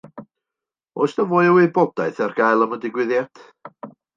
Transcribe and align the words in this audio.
Oes 1.01 1.13
'na 1.17 1.25
fwy 1.33 1.51
o 1.51 1.51
wybodaeth 1.57 2.23
ar 2.29 2.33
gael 2.43 2.67
am 2.67 2.77
y 2.79 2.83
digwyddiad? 2.87 3.45